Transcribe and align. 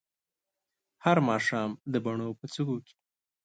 هر 1.05 1.17
ماښام 1.29 1.69
د 1.93 1.95
بڼو 2.05 2.29
په 2.39 2.45
څوکو 2.53 2.77
کې 2.85 2.95